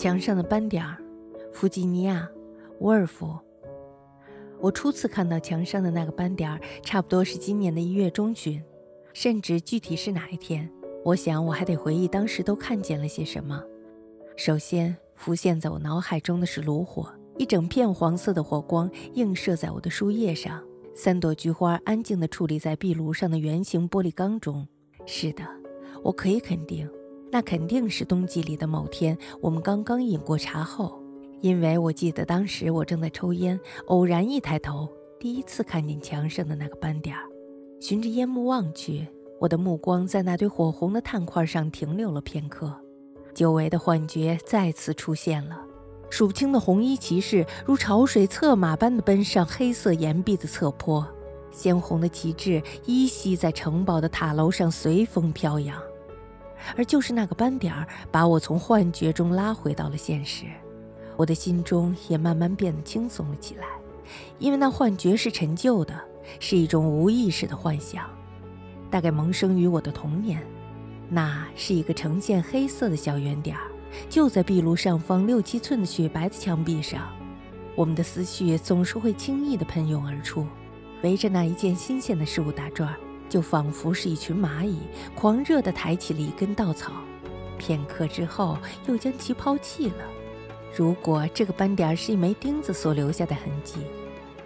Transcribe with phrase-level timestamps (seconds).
[0.00, 0.96] 墙上的斑点儿，
[1.52, 2.26] 弗吉尼亚，
[2.78, 3.38] 沃尔夫。
[4.58, 8.64] 我初次看到墙上的那个斑点儿，差不多是今年的一月中旬，
[9.12, 10.66] 甚至具体是哪一天，
[11.04, 13.62] 我想我还得回忆当时都看见了些什么。
[14.38, 17.06] 首先浮现在我脑海中的是炉火，
[17.36, 20.64] 一整片黄色的火光映射在我的书页上，
[20.94, 24.66] 三朵菊花安静地矗立在壁炉上的圆形玻璃缸中。
[25.04, 25.42] 是的，
[26.02, 26.90] 我可以肯定，
[27.30, 31.00] 那肯定是冬季里的某天，我们刚刚饮过茶后。
[31.40, 34.86] 因为我记得当时我正在抽烟，偶然一抬头，
[35.18, 37.22] 第一次看见墙上的那个斑点儿。
[37.80, 39.06] 循着烟幕望去，
[39.40, 42.70] 我的目光在那堆火红的炭块上停留了片刻，
[43.32, 45.62] 久违的幻觉再次出现了。
[46.10, 51.06] 数不清的红衣骑士如潮水策马般的奔上黑色岩壁的侧坡，
[51.50, 55.80] 鲜红的旗帜依稀在城堡的塔楼上随风飘扬。
[56.76, 60.46] 而就是那个斑点儿，把我从幻觉中拉回到了现实。
[61.16, 63.66] 我的心中也慢慢变得轻松了起来，
[64.38, 65.94] 因为那幻觉是陈旧的，
[66.38, 68.08] 是一种无意识的幻想，
[68.90, 70.42] 大概萌生于我的童年。
[71.08, 73.64] 那是一个呈现黑色的小圆点儿，
[74.08, 77.08] 就在壁炉上方六七寸的雪白的墙壁上。
[77.74, 80.46] 我们的思绪总是会轻易地喷涌而出，
[81.02, 82.94] 围着那一件新鲜的事物打转，
[83.30, 84.80] 就仿佛是一群蚂蚁
[85.14, 86.92] 狂热地抬起了一根稻草，
[87.56, 90.04] 片刻之后又将其抛弃了。
[90.76, 93.76] 如果这个斑点是一枚钉子所留下的痕迹，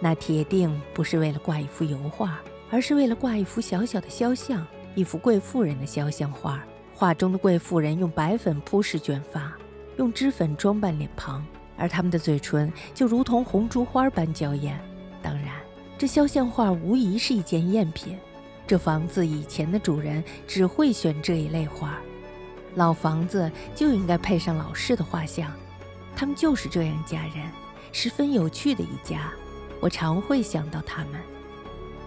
[0.00, 2.40] 那铁定不是为了挂一幅油画，
[2.70, 6.62] 而是为了挂一幅小小的肖像，一幅贵妇人的肖像画。
[6.94, 9.52] 画中的贵妇人用白粉铺饰卷发，
[9.96, 11.44] 用脂粉装扮脸庞，
[11.76, 14.78] 而她们的嘴唇就如同红珠花般娇艳。
[15.22, 15.54] 当然，
[15.96, 18.16] 这肖像画无疑是一件赝品。
[18.68, 21.98] 这房子以前的主人只会选这一类画，
[22.74, 25.50] 老房子就应该配上老式的画像。
[26.14, 27.50] 他们就是这样一家人，
[27.92, 29.32] 十分有趣的一家。
[29.80, 31.18] 我常会想到他们，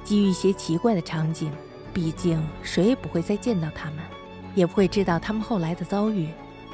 [0.04, 1.52] 基于一些奇怪的场景。
[1.94, 3.98] 毕竟谁也不会再见到他们，
[4.54, 6.30] 也不会知道他们后来的遭遇。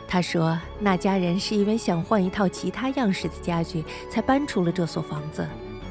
[0.06, 5.48] 他说，那家人是因为想换一套其他样式的家具，才搬出了这所房子。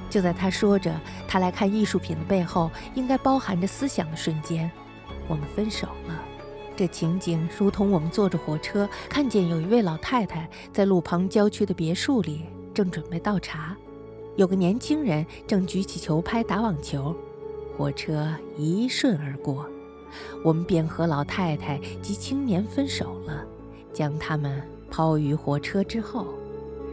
[0.08, 4.70] 就在他说着他来看艺术品的背后应该包含着思想的瞬间，
[5.28, 6.22] 我们分手了。
[6.76, 13.74] 这情景如同我们坐着火车，看见有一位老太太在路旁郊区的别墅里正准备倒茶，
[14.36, 17.16] 有个年轻人正举起球拍打网球，
[17.76, 19.66] 火车一瞬而过，
[20.44, 23.42] 我们便和老太太及青年分手了，
[23.92, 26.26] 将他们抛于火车之后。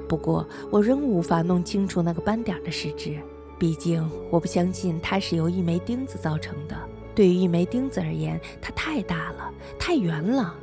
[0.08, 3.18] 不过我仍无法弄清楚那个斑点的实质，
[3.58, 6.76] 毕竟我不相信它是由一枚钉子造成的。
[7.16, 10.54] 对于一枚钉子而言，它太大了，太圆了。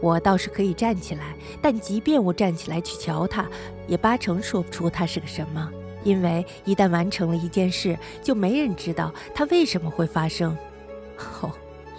[0.00, 3.48] 我倒是可以站起来，但即便我站起来去瞧它，
[3.86, 5.70] 也八成说不出它是个什么。
[6.04, 10.56] 因为一旦完成了一件事，就没人知道它为什么会发生。
[11.40, 11.50] 哦，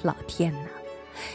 [0.03, 0.59] 老天哪！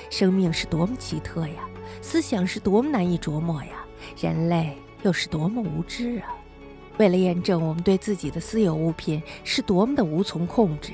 [0.09, 1.69] 生命是多么奇特呀，
[2.01, 3.85] 思想是多么难以琢磨呀，
[4.19, 6.35] 人类又是多么无知啊！
[6.99, 10.93] 为了验证我们对自己的私有物品是多么的无从控制。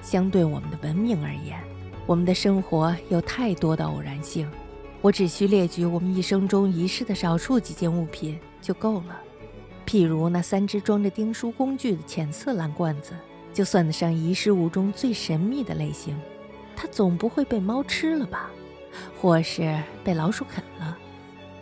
[0.00, 1.58] 相对我们的文明而言，
[2.06, 4.48] 我们的生活有太多的偶然性。
[5.00, 9.20] 我只需列举我们一生中遗失的少数几件物品就够了。
[9.84, 13.12] 譬如那三只装着钉书工具的浅色蓝罐子，
[13.52, 16.16] 就算得上遗失物中最神秘的类型。
[16.76, 18.50] 它总不会被猫吃了吧？
[19.20, 20.98] 或是被老鼠啃了？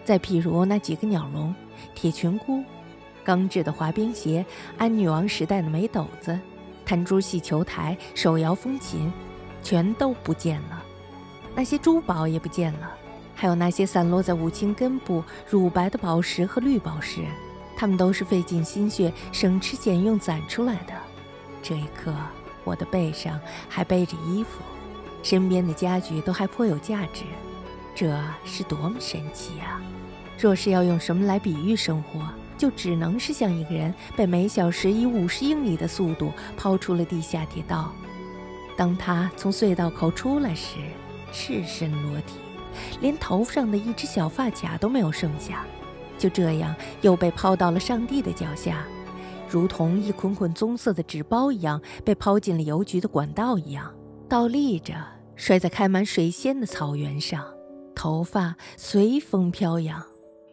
[0.05, 1.55] 再譬如那几个鸟笼、
[1.95, 2.65] 铁裙箍、
[3.23, 4.45] 钢制的滑冰鞋、
[4.79, 6.39] 安女王时代的煤斗子。
[6.85, 9.13] 弹珠戏球台、手摇风琴，
[9.63, 10.83] 全都不见了。
[11.55, 12.91] 那些珠宝也不见了，
[13.33, 17.25] 还有那些散落在五青根部乳白的宝石和绿宝石，
[17.77, 20.93] 它们都是费尽心血、省吃俭用攒出来的。
[21.63, 22.13] 这一刻，
[22.65, 23.39] 我的背上
[23.69, 24.61] 还背着衣服，
[25.23, 27.23] 身边的家具都还颇有价值。
[28.01, 29.79] 这是多么神奇呀！
[30.39, 32.27] 若是要用什么来比喻生活？
[32.57, 37.93] 就只能是像一个人被每小时以五十英里的速度抛出了地下铁道，
[38.75, 40.77] 当他从隧道口出来时，
[41.31, 42.37] 赤身裸体，
[43.03, 45.67] 连头上的一只小发卡都没有剩下，
[46.17, 48.83] 就这样又被抛到了上帝的脚下，
[49.47, 53.95] 如同一捆捆棕色的纸包一样被抛进了邮局的管道一样，
[54.27, 54.95] 倒立着
[55.37, 57.45] 摔在开满水仙的草原上，
[58.01, 60.03] 头发随风飘扬。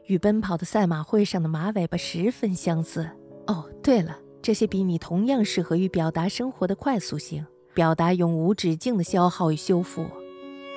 [0.08, 3.10] 与奔跑的赛马会上的马尾巴十分相似。
[3.46, 10.06] 哦，对了，这些比你同样适合于表达生活的快速性，表达永无止境的消耗与修复。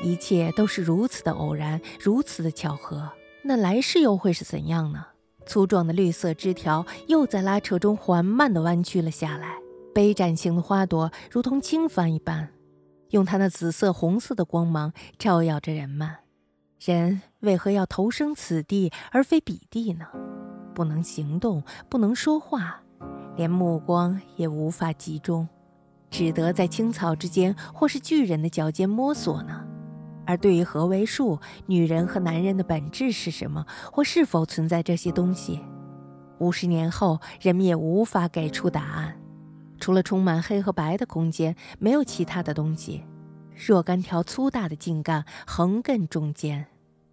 [0.01, 3.11] 一切都是如此的偶然，如此的巧合。
[3.43, 5.05] 那来世又会是怎样呢？
[5.47, 9.57] 粗壮的绿色枝条又在拉扯中缓慢地弯曲了下来，
[9.93, 12.51] 杯盏形的花朵如同轻帆一般，
[13.09, 16.09] 用它那紫色、红色的光芒照耀着人们。
[16.81, 20.07] 人为何要投生此地而非彼地呢？
[20.75, 22.81] 不能行动，不能说话，
[23.37, 25.47] 连目光也无法集中，
[26.09, 29.63] 只得在青草之间或是巨人的脚尖摸索呢？
[30.25, 35.61] 而对于何为树、女人和男人的本质是什么，或是否存在这些东西，
[36.39, 39.21] 五十年后人们也无法给出答案。
[39.79, 43.05] 除了充满黑和白的空间，没有其他的东西。
[43.63, 46.65] 若干条粗大的茎干横亘中间，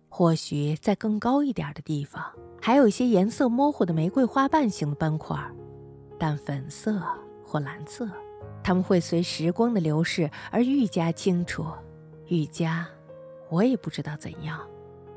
[0.08, 2.24] 或许在更高一点的地方，
[2.62, 5.38] 还有一些颜色模糊的玫瑰花瓣形的斑块，
[6.18, 7.02] 淡粉色
[7.46, 8.08] 或蓝色，
[8.64, 11.66] 它们会随时光的流逝而愈加清楚，
[12.28, 12.88] 愈加……
[13.50, 14.60] 我也不知道怎样。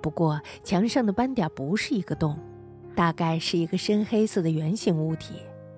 [0.02, 2.36] 不过墙上的斑点不是一个洞，
[2.96, 5.34] 大概是一个深黑色的圆形物体，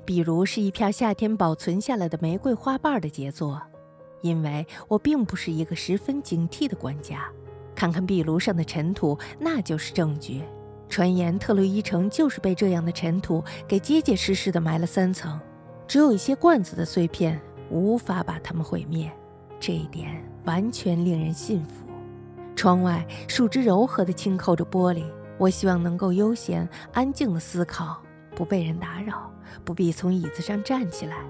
[0.06, 3.60] 比如是一片夏天保存下来的玫瑰花瓣的杰作。
[4.22, 7.28] 因为我并不是一个十分警惕的管家，
[7.74, 10.42] 看看壁炉上的尘土，那就是证据。
[10.88, 15.38] 传言特洛伊城就是被这样的尘土给结结实实的埋了三层，
[15.86, 17.40] 只有一些罐子的碎片
[17.70, 19.10] 无法把它们毁灭。
[19.58, 21.86] 这一点完全令人信服。
[22.54, 25.02] 窗外树枝柔和地轻扣着玻璃，
[25.38, 28.02] 我希望能够悠闲安静地思考，
[28.34, 29.32] 不被人打扰，
[29.64, 31.24] 不必从椅子上站起来。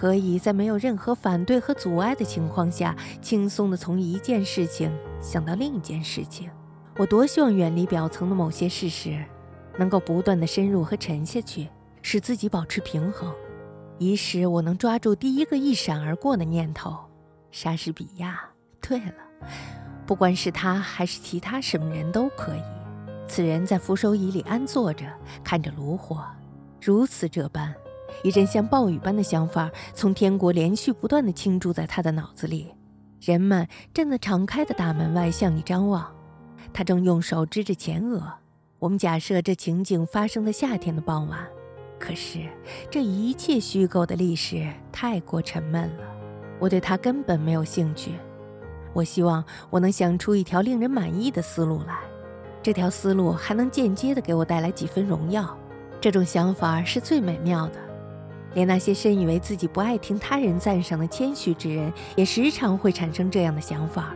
[0.00, 6.48] 可以在没有任何反对和阻碍的情况下，轻松地从一件事情想到另一件事情。
[6.96, 9.22] 我多希望远离表层的某些事实，
[9.76, 11.68] 能够不断地深入和沉下去，
[12.00, 13.30] 使自己保持平衡，
[13.98, 16.96] 以使我能抓住第一个一闪而过的念头。
[17.50, 18.40] 莎士比亚。
[18.80, 19.12] 对了，
[20.06, 22.62] 不管是他还是其他什么人都可以。
[23.28, 25.04] 此人在扶手椅里安坐着，
[25.44, 26.24] 看着炉火，
[26.80, 27.74] 如此这般。
[28.22, 32.74] 一阵像暴雨般的想法从天国连续不断地倾注在他的脑子里。
[33.20, 36.10] 人们站在敞开的大门外向你张望，
[36.72, 38.32] 他正用手支着前额。
[38.78, 41.38] 我们假设这情景发生在夏天的傍晚，
[41.98, 42.38] 可是
[42.90, 46.04] 这一切虚构的历史太过沉闷了，
[46.58, 48.12] 我对他根本没有兴趣。
[48.94, 51.98] 我希望我能想出一条令人满意的思路来，
[52.62, 55.54] 这条思路还能间接地给我带来几分荣耀。
[56.00, 57.74] 这种想法是最美妙的。
[58.54, 64.14] 连那些深以为自己不爱听他人赞赏的谦虚之人，也时常会产生这样的想法。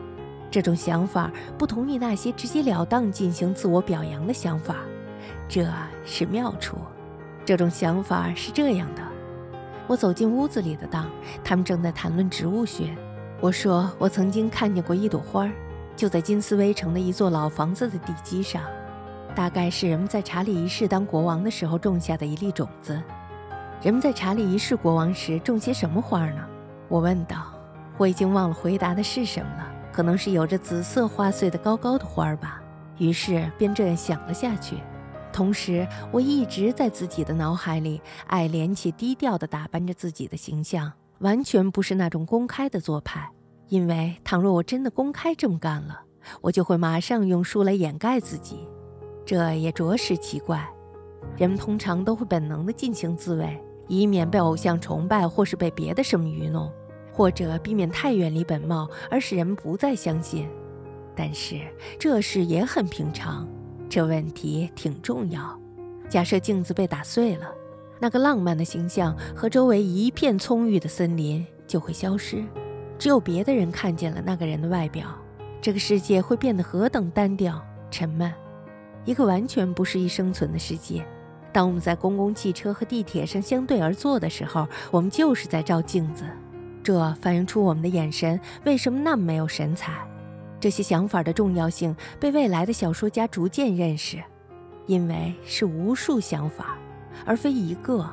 [0.50, 4.76] 这种想法不同于那些直截了当进行自我表扬的想法，
[5.48, 5.66] 这
[6.04, 6.76] 是妙处。
[7.44, 9.02] 这种想法是这样的：
[9.86, 11.10] 我走进屋子里的当，
[11.42, 12.96] 他们正在谈论植物学。
[13.40, 15.50] 我说我曾经看见过一朵花，
[15.96, 18.62] 就在金斯威城的一座老房子的地基上，
[19.34, 23.02] 大概是人们在查理一世当国王的时候种下的一粒种子。
[23.84, 26.42] 人们在查理一世国王时种些什么花呢？
[26.88, 27.52] 我问道。
[27.98, 32.62] 我已经忘了回答的是什么了，可能是有着紫色花穗的高高的花吧。
[32.96, 34.78] 于是便这样想了下去。
[35.31, 43.31] 同时，我一直在自己的脑海里爱怜且低调地打扮着自己的形象，完全不是那种公开的做派。
[43.69, 46.00] 因为倘若我真的公开这么干了，
[46.40, 48.66] 我就会马上用书来掩盖自己，
[49.26, 50.67] 这也着实奇怪。
[51.36, 53.62] 人们通常都会本能地进行自卫。
[53.88, 56.70] 以免被偶像崇拜，或是被别的什么愚弄，
[57.12, 60.48] 或者避免太远离本貌而使人们不再相信。
[61.17, 61.60] 但是
[61.98, 63.48] 这事也很平常，
[63.88, 65.58] 这问题挺重要。
[66.08, 67.53] 假设镜子被打碎了，
[68.00, 72.44] 那个浪漫的形象和周围一片葱郁的森林就会消失，
[72.98, 75.06] 只有别的人看见了那个人的外表，
[75.60, 77.60] 这个世界会变得何等单调、
[77.91, 78.32] 沉闷，
[79.05, 81.06] 一个完全不适宜生存的世界。
[81.55, 86.25] 当我们在公共汽车和地铁上相对而坐的时候，我们就是在照镜子，
[86.82, 89.93] 这反映出我们的眼神为什么那么没有神采。
[90.58, 94.20] 这些想法的重要性被未来的小说家逐渐认识，
[94.87, 96.77] 因为是无数想法，
[97.25, 98.05] 而非一个。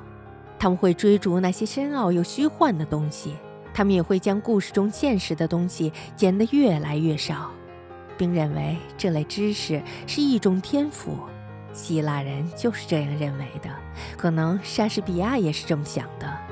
[0.59, 3.33] 他们会追逐那些深奥又虚幻的东西，
[3.73, 7.49] 他们也会将故事中现实的东西减得越来越少，
[8.15, 11.17] 并认为这类知识是一种天赋。
[11.73, 13.69] 希腊人就是这样认为的，
[14.17, 16.50] 可能莎士比亚也是这么想的。